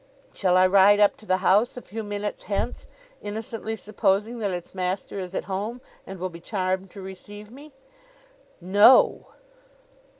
'Shall 0.33 0.57
I 0.57 0.65
ride 0.65 0.99
up 0.99 1.15
to 1.17 1.27
the 1.27 1.37
house 1.45 1.77
a 1.77 1.81
few 1.83 2.03
minutes 2.03 2.45
hence, 2.49 2.87
innocently 3.21 3.75
supposing 3.75 4.39
that 4.39 4.49
its 4.49 4.73
master 4.73 5.19
is 5.19 5.35
at 5.35 5.43
home 5.43 5.79
and 6.07 6.19
will 6.19 6.27
be 6.29 6.39
charmed 6.41 6.89
to 6.89 7.03
receive 7.03 7.51
me?' 7.51 7.71
'No! 8.59 9.27